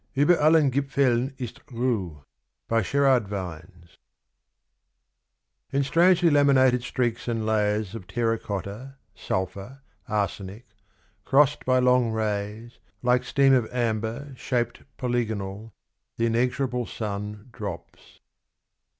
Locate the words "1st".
1.37-1.59